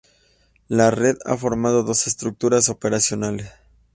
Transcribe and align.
La 0.67 0.89
Red 0.89 1.17
ha 1.25 1.37
formado 1.37 1.83
dos 1.83 2.07
estructuras 2.07 2.69
operacionales. 2.69 3.51